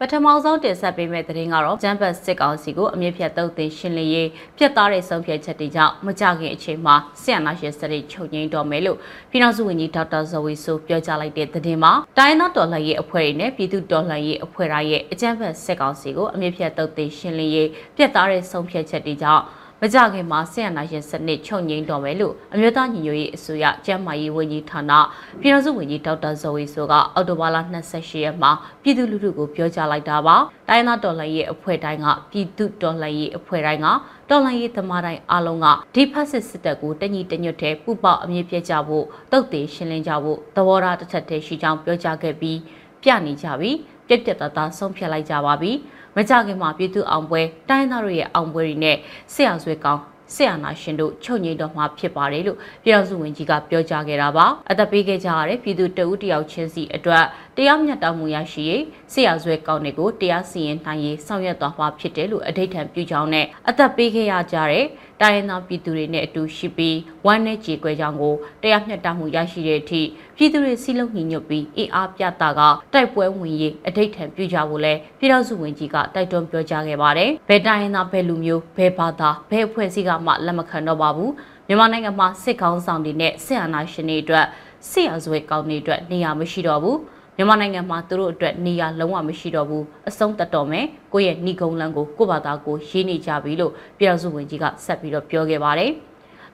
[0.00, 8.98] ပထမဆုံးတင်ဆက်ပေးမယ့်သတင်းကတော့ဂျမ်ဘတ်စစ်ကောင်စီကိုအမြင့်ဖြတ်တုတ်တင်ရှင်းလင်းရေးပြတ်သားတဲ့ဆုံးဖြတ်ချက်တွေကြောင့်မကြခင်အချိန်မှာဆီယနာရှင်စရိတ်ချုပ်ငိမ့်တော်မယ်လို့
[9.30, 19.44] ပြည်ထောင်စုဝန်ကြီးဒေါက်တာဇော်ဝီဆိုပြောကြားလိုက်တဲ့သတင်းမှာတိုင်းသားတော်လှန်ရေးအဖွဲ့တွေနဲ့ပြည်သူတော်လှန်ရေးအဖွဲ့တွေရဲ့အကြမ်းဖက်စစ်ကောင်စီကိုအမြင့်ဖြတ်တုတ်တင်ရှင်းလင်းရေးပြတ်သားတဲ့ဆုံးဖြတ်ချက်တွေကြောင့်
[19.82, 24.92] မကြခင်မှာဆီယနာရှင်စနစ်ချုပ်ငိမ့်တော်မယ်လို့အမျိုးသားညီညွတ်ရေးအစိုးရကျန်းမာရေးဝန်ကြီးဌာန
[25.40, 27.56] ပြည်ထောင်စုဝန်ကြီးဒေါက်တာဇော်ဝေဆိုကအော်တိုဘာလ
[27.90, 28.50] 28ရက်မှာ
[28.82, 30.36] ပြည်သူလူထုကိုပြောကြားလိုက်တာပါ။
[30.68, 33.86] တိုင်းသားတော်လှန်ရေးအဖွဲ့တိုင်းကပြည်သူတော်လှန်ရေးအဖွဲ့တိုင်းက
[34.28, 42.58] တော်လှန်ရေးသမားတိုင်းအားလုံးကဒီဖက်စစ်စစ်တပ်ကိုတညီတညွတ်တဲ့ပူပေါအမြင့်ပြကြဖို့တုတ်သေးရှင်းလင်းကြဖို့သဘောထားတစ်ချက်တည်းရှိကြောင်းပြောကြားခဲ့ပြီး
[43.02, 43.70] ပြနေကြပြီ
[44.08, 45.72] ပြက်ပြက်သားသားဆုံးဖြတ်လိုက်ကြပါပြီ။
[46.16, 48.96] မကြခင်မှာပြည်သူအောင်ပွဲတိုင်းသားတို့ရဲ့အောင်ပွဲတွေနဲ့
[49.32, 50.02] ဆရာဆွေကောင်း
[50.34, 57.24] ဆရာနာရှင်တို့ချုပ်ငိမ့်တော်မှာဖြစ်ပါတယ်လို့ပြည်တော်စုဝန်ကြီးကပြောကြားခဲ့တာပါအသက်ပေးခဲ့ကြရတဲ့ပြည်သူတဦးတယောက်ချင်းစီအတွက်
[57.60, 64.84] တရားမျှတမှုရရှိရေးဆရာဆွဲကောင်းတွေကိုတရားစီရင်နိုင်ရေးဆောင်ရွက်သွားမှာဖြစ်တယ်လို့အဓိဋ္ဌာန်ပြုကြောင်းနဲ့အသက်ပေးခဲ့ရကြတဲ့
[65.20, 70.02] တိုင်းရင်းသားပြည်သူတွေနဲ့အတူရှိပြီးဝမ်းနဲ့ကြေကွဲကြောင်းကိုတရားမျှတမှုရရှိတဲ့အထိ
[70.36, 72.60] ပြည်သူတွေစီလုံးညီညွတ်ပြီးအင်အားပြတာက
[72.92, 81.30] တိုက်ပွဲဝင်ရေးအဋိဋ္ဌံပြုကြဖို့လဲပြည်ထောင်စုဝန်ကြီးကတိုက်တွန်းပြောကြားခဲ့ပါတယ်။ဘယ်တိုင်းရင်းသားဘယ်လူမျိုးဘယ်ဘာသာဘယ်အဖွဲ့အစည်းကမှလက်မခံတော့ပါဘူး။
[81.68, 84.46] မြန်မာနိုင်ငံမှာစစ်ကောင်းဆောင်တွေနဲ့စစ်အာဏာရှင်တွေအတွက်
[84.90, 86.98] စစ်ရာဇဝဲကောင်းတွေအတွက်နေရာမရှိတော့ဘူး။
[87.38, 95.92] မြန်မာနိုင်ငံမှာသူတို့အတွက်နေရာလုံးဝမရှိတော့ဘူးအဆုံးတတ်တော်မယ်ကိုယ့်ရဲ့ဏီကုံလန်းကိုကိုယ့်ဘာသာကိုရေးနေကြပြီလို့ပြည်တော်စုဝန်ကြီးကဆက်ပြီးတော့ပြောခဲ့ပါတယ်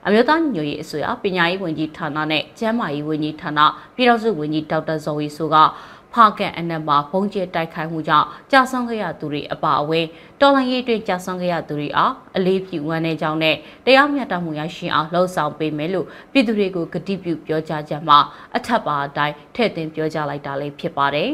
[0.05, 3.59] အမျိုးသားညွရေးအစိုးရပညာရေးဝန်ကြီးဌာနနဲ့ကျန်းမာရေးဝန်ကြီးဌာန
[3.95, 5.55] ပြည်တော်စုဝန်ကြီးဒေါက်တာဇော်ဝီဆိုက
[6.15, 10.05] ဖာကန်အနက်မှာဘုံကျဲတိုက်ခိုက်မှုကြောင့်ကြာဆုံးခဲ့ရသူတွေအပါအဝင်
[10.41, 18.17] တော်လိုင်းရေးအတွင်းကြာဆုံးခဲ့ရသူတွေအားအလေးပြုဝမ်းနေကြောင်းနဲ့တရားမျှတမှုရရှိအောင်လှုံ့ဆော်ပေးမယ်လို့ပြည်သူတွေကိုကတိပြုပြောကြားချက်မှာ
[18.55, 21.31] အထက်ပါအတိုင်းထည့်သွင်းပြောကြားလိုက်တာလည်းဖြစ်ပါတယ်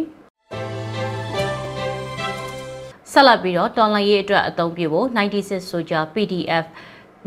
[3.11, 5.07] ဆက်လက်ပြီးတော့တော်လိုင်းရေးအတွက်အသုံးပြုဖို့
[5.39, 6.65] 96 Soldier PDF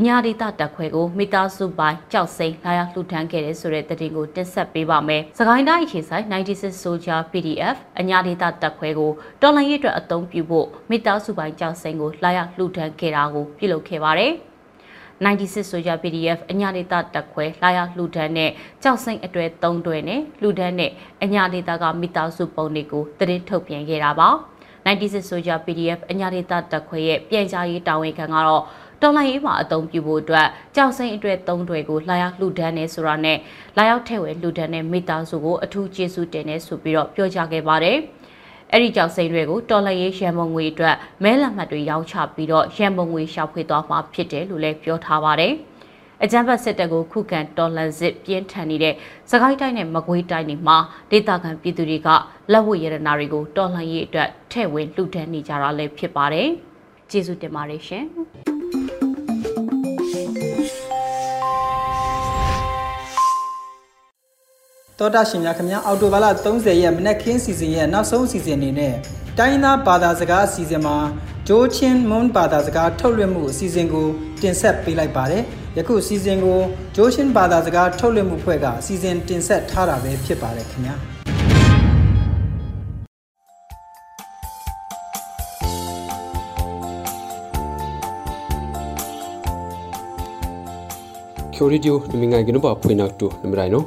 [0.02, 14.33] ညာဒေတာတက်ခွဲကိုမိသားစုပိုင်းကြောက်စိမ့်လာရောက်လှူဒန်းခဲ့တဲ့ဆိုတဲ့သတင်းကိုတင်ဆက်ပေးပါမယ်။စကိုင်းတိုင်းအခြေဆိုင်96 Soldier PDF အညာဒေတာတက်ခွဲကိုတော်လိုင်းရေးအတွက်အသုံးပြုဖို့မိသားစုပိုင်းကြောက်စိမ့်ကိုလာရောက်လှူဒန်းခဲ့တာကိုပြုလုပ်ခဲ့ပါတယ်။
[15.24, 18.50] 96 Soldier PDF အညာဒေတာတက်ခွဲလာရောက်လှူဒန်းတဲ့
[18.83, 20.90] ကြောက်စိမ့်အတွဲ3တွဲနဲ့လှူဒန်းတဲ့
[21.22, 24.30] အညာဒေတာကမိသားစုပုံတွေကိုသတင်းထုတ်ပြန်ခဲ့တာပါ။
[24.85, 28.62] 96 Soldier PDF အညာဒေတာတက်ခွဲရဲ့ပြန်ကြားရေးတာဝန်ခံကတော့
[29.02, 33.38] တော်လိုင်းရေးမှာအသုံးပြုဖို့အတွက်ကြောက်စိမ့်အတွက်သုံးတွေကိုလာရောက်လှူဒန်းနေဆိုတာနဲ့
[33.76, 37.96] လာရောက်ထဲ့ဝဲလှူဒန်းတဲ့မိသားစုကိုအထူးကျေးဇူးတင်နေဆိုပြီးတော့ပြောကြားခဲ့ပါတယ်။
[38.72, 45.52] အဲ့ဒီကြောက်စိမ့်တွေကိုတော်လှန်ရေးရန်ပုံငွေအတွက်မဲလက်မှတ်တွေရောင်းချပြီးတော့ရန်ပုံငွေရှောက်ဖွေသွားမှာဖြစ်တယ်လို့လည်းပြောထားပါတယ်။
[46.22, 48.94] အကြမ်းဖက်စစ်တပ်ကိုခုခံတော်လှန်စစ်ပြင်းထန်နေတဲ့
[49.30, 50.76] စကိုင်းတိုင်းနဲ့မကွေးတိုင်းတွေမှာ
[51.11, 52.09] ဒေသခံပြည်သူတွေက
[52.52, 56.48] လက်ဝတ်ရတနာတွေကိုတော်လှန်ရေးအတွက်ထဲ့ဝင်လှူဒန်းနေကြတာလည်းဖြစ်ပါတယ်။
[57.11, 58.07] ကျေးဇူးတင်ပါတယ်ရှင်။
[64.98, 68.94] တောတာရှင်များခင်ဗျာအော်တိုဘာလ30ရက်မနက်ခင်းစီစဉ်ရဲ့နောက်ဆုံးစီစဉ်အနေနဲ့
[69.38, 70.96] တိုင်းသားဘာသာစကားအစီအစဉ်မှာ
[71.48, 74.07] ဂျိုးချင်းမွန်ဘာသာစကားထုတ်လွှင့်မှုအစီအစဉ်ကို
[74.42, 75.42] တင်ဆက်ပေးလိုက်ပါတယ်။
[75.76, 76.59] ယခုအစီအစဉ်ကို
[76.96, 80.94] ဂျိုးချင်းဘာသာစကားထုတ်လွှင့်မှုဖွဲ့ကအစီအစဉ်တင်ဆက်ထားတာပဲဖြစ်ပါတယ်ခင်ဗျာ။
[91.54, 93.87] ကျော်ရီဒီယိုနမငိုင်ကနဘာဖွေနောက်တူနမရိုင်နော်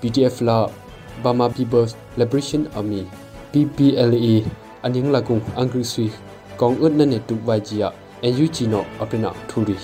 [0.00, 0.66] PDF la
[1.22, 3.06] Burma People's Liberation Army
[3.52, 4.42] PPLA
[4.82, 6.10] aning lagung angri sui
[6.58, 9.74] kong ut na ne tu wai ji ya NUG no aprina thuri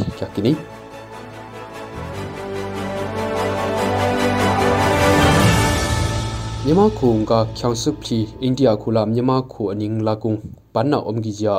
[6.68, 10.32] မြန်မာခုံကချောင်စုဖလီအိန္ဒိယခုလာမြန်မာခုအနင်းလာကုံ
[10.74, 11.54] ပန်နာအုံဂီဂျာ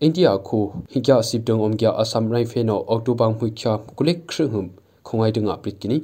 [0.00, 0.58] အိန္ဒိယခု
[0.90, 4.68] ဟိကျစစ်တုံအုံကျအစမ်ရိုင်ဖေနိုအောက်တိုဘာမှုချာကုလက်ခရဟုမ်
[5.06, 5.98] ခုံအိုင်တငါပရစ်ကီနီ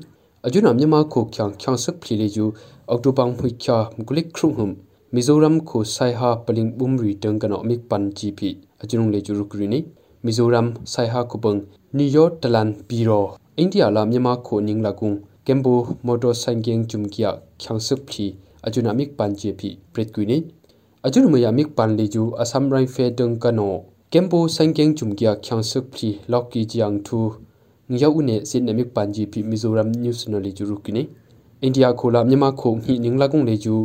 [0.47, 2.45] အဂျုနာမြန်မာခုချောင်ချောင်စုဖလီလေဂျူ
[2.89, 3.77] အောက်တိုဘာမှုချာ
[4.09, 4.75] ကုလက်ခရဟုမ်
[5.15, 8.49] မီဇိုရမ်ခုဆိုင်ဟာပလင်ဘုံရီတန်ကနောမစ်ပန်ဂျီပီ
[8.83, 9.79] အဂျုံလေဂျူရုကရီနီ
[10.25, 11.57] မီဇိုရမ်ဆိုင်ဟာခုပန်
[11.99, 13.25] နီယောတလန်ပီရော
[13.59, 15.11] အိန္ဒိယလာမြန်မာခုနင်းလာကုံ
[15.47, 15.75] ကမ်ဘူ
[16.07, 17.31] မော်တော်ဆိုင်ကင်းဂျုံကီယာ
[17.63, 18.27] ချောင်စုဖလီ
[18.67, 20.39] အဂျုနာမစ်ပန်ဂျီပီပရစ်ကွီနီ
[21.07, 23.75] အဂျုနမယာမစ်ပန်လီဂျူအဆမ်ရိုင်ဖေဒန်ကနော
[24.13, 27.19] ကမ်ပိုဆိုင်ကင်းဂျုံကီယာချောင်စုဖလီလော့ကီဂျီယန်ထူ
[27.91, 31.03] ငယောဦးနေစင်နမစ်ပန်ဂျီပီမီဇိုရမ်နျူးစနယ်လီဂျူရုကီနီ
[31.63, 33.77] အိန္ဒိယခိုလာမြန်မာခုံဟိနင်းလာကုံလေဂျူ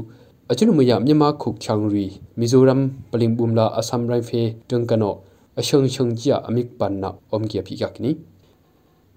[0.52, 2.06] အချွနမယမြန်မာခုချောင်ရီ
[2.39, 5.13] မီဇိုရမ်ပလင်ဘုံလာအဆမ်ရိုင်ဖေတန်ကနော
[5.60, 8.12] အရှုံရှုံကြအမိပန်နာအုံကီဖိကကနီ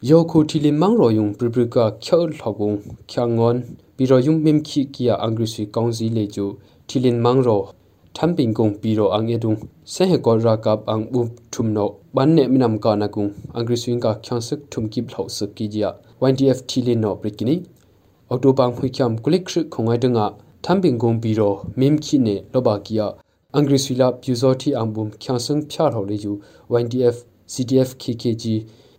[0.07, 2.71] ယောခုတီလီမန်းရောယုံပရိပရိကချောလဟကုံ
[3.11, 3.57] ချောင်ငွန်
[3.97, 6.45] ပီရောယုံမင်ခိကီယာအင်္ဂရိစီကောင်စီလေကျူ
[6.89, 7.61] တီလင်မန်းရော
[8.17, 9.53] ထမ်ပင်ကုံပီရောအငေဒုံ
[9.93, 11.21] ဆေဟကောရာကပ်အန်ဘူ
[11.53, 13.05] ထုမ်နောဘန်နေမီနမ်ကာန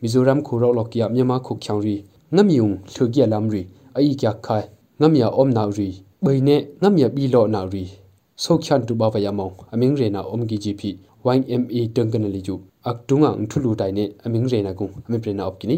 [0.02, 4.64] Mizoram ko rok lokya myama ko khyang ri ngamyung thogya lamri ai kya khai
[5.00, 5.88] ngamya om na ri
[6.22, 7.86] bai ne ngamya bi lo na ri
[8.44, 10.90] ဆိုချန်တူဘာဝယမောင်အမင်းရေနာအုံဂီဂျီပီ
[11.36, 12.54] YMA တန်ကနလီဂျူ
[12.88, 15.76] အကတုငါထူလူတိုင်နေအမင်းရေနာကုအမေပရနာအော့ကီနီ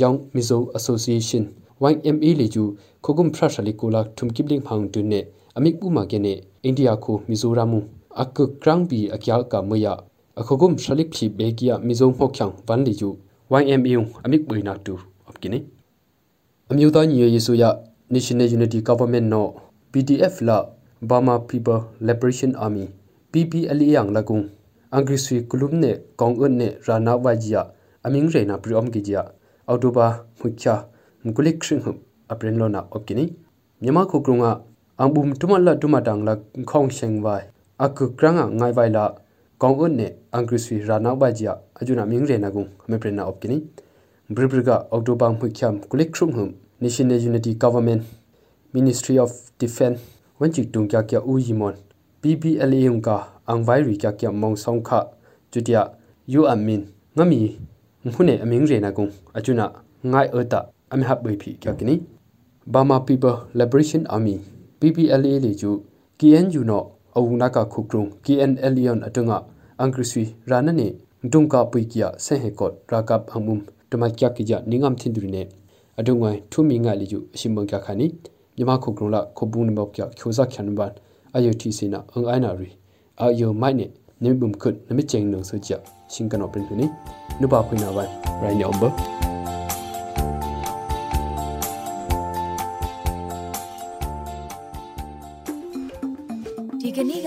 [0.00, 1.46] ယောင်မီဇိုအဆိုစီယေးရှင်း
[1.92, 2.64] YMA လီဂျူ
[3.04, 5.20] ခုကုမ်ဖရရှလီကိုလာထုမ်ကိဘလင်းဖောင်တွနေ
[5.56, 7.78] အမိပူမာကေနေအိန္ဒိယကိုမီဇိုရာမူ
[8.22, 9.86] အကကရန်ဘီအကျာကမယ
[10.40, 13.08] အခုကုမ်ရှလိဖီဘေကီယာမီဇိုမော့ချန်ဝန်လီဂျူ
[13.60, 13.92] YMA
[14.24, 14.94] အမိပွေနာတူ
[15.26, 15.58] အော့ကီနီ
[16.70, 17.64] အမျိုးသားညီညွတ်ရေးဆိုရ
[18.14, 19.50] National Unity Government နော်
[19.92, 20.58] PDF လာ
[21.08, 22.86] Burma People Liberation Army
[23.32, 24.44] PPLA yang lagung
[24.96, 27.62] angri sui kulum ne kong un ne rana wajia
[28.06, 29.22] aming reina priom gijia
[29.66, 30.88] autoba mukcha
[31.24, 31.96] mkulik shing hum
[32.28, 33.24] apren lona opkini
[33.82, 34.50] nyama khokrunga
[34.98, 37.44] angbum tumala tumadang la khong sheng wai
[37.78, 39.14] ak kranga ngai wai la
[39.58, 43.62] kong un ne angri sui rana wajia ajuna ming reina gung meprena opkini
[44.28, 48.02] bribriga autoba mukcha mkulik shing hum national unity government
[48.72, 50.00] ministry of defense
[50.40, 51.74] ဝန်ချီတုံကြကြဦးယီမွန်
[52.22, 53.08] PPLA ုံက
[53.48, 54.90] အန်ဝိုင်ရီကြကြမောင်ဆောင်ခ
[55.52, 55.82] ကျူတျာ
[56.32, 56.82] ယူအမင်
[57.16, 57.40] ငမီ
[58.14, 59.06] ခုနေအမင်းရေနာကုံ
[59.36, 59.66] အချွနာ
[60.12, 60.60] ငိုင်အတာ
[60.92, 61.94] အမဟပ်ဘိဖီကြကနီ
[62.72, 64.36] Burma People Liberation Army
[64.80, 65.70] PPLA လေကျူ
[66.20, 66.82] KNU နော
[67.16, 69.36] အဝနာကခုကရုံ KNL ယွန်အတငါ
[69.80, 70.88] အန်ကရစီရာနနေ
[71.32, 73.60] ဒုံကပွိကီယာဆဲဟေကော့ရာကပ်အမှုမ်
[73.90, 75.42] တမကြကကြနင်းငမ်သင်ဒူရီနေ
[75.98, 78.06] အဒုံဝိုင်ထူမီငါလီကျူအရှင်မုံကြခါနီ
[78.56, 80.92] မြမခုကရုံလာခဘုန်မောက်ကျချိုဇာချန်ဘန်
[81.34, 82.68] အယုတီစီနာအင်အိုင်နာရီ
[83.20, 83.86] အယုမိုက်နေ
[84.22, 85.72] နိဘုံခွတ်နမချင်နုံဆကြ
[86.12, 86.86] ရှင်ကနောပရင်နီ
[87.40, 88.08] နုပါခွိနာဘန်
[88.42, 89.25] ရိုင်းယောဘဒီက